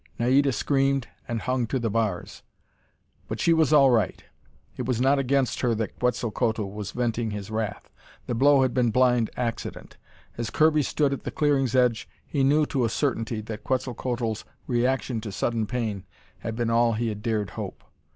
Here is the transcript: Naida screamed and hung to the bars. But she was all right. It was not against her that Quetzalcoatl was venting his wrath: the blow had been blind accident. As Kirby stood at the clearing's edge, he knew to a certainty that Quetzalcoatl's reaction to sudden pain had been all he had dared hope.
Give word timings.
Naida 0.17 0.51
screamed 0.51 1.09
and 1.27 1.41
hung 1.43 1.67
to 1.67 1.77
the 1.77 1.91
bars. 1.91 2.41
But 3.27 3.39
she 3.39 3.53
was 3.53 3.71
all 3.71 3.91
right. 3.91 4.23
It 4.75 4.87
was 4.87 4.99
not 4.99 5.19
against 5.19 5.61
her 5.61 5.75
that 5.75 5.99
Quetzalcoatl 5.99 6.63
was 6.71 6.89
venting 6.89 7.29
his 7.29 7.51
wrath: 7.51 7.87
the 8.25 8.33
blow 8.33 8.63
had 8.63 8.73
been 8.73 8.89
blind 8.89 9.29
accident. 9.37 9.97
As 10.39 10.49
Kirby 10.49 10.81
stood 10.81 11.13
at 11.13 11.21
the 11.21 11.29
clearing's 11.29 11.75
edge, 11.75 12.09
he 12.25 12.43
knew 12.43 12.65
to 12.65 12.83
a 12.83 12.89
certainty 12.89 13.41
that 13.41 13.63
Quetzalcoatl's 13.63 14.43
reaction 14.65 15.21
to 15.21 15.31
sudden 15.31 15.67
pain 15.67 16.07
had 16.39 16.55
been 16.55 16.71
all 16.71 16.93
he 16.93 17.09
had 17.09 17.21
dared 17.21 17.51
hope. 17.51 17.83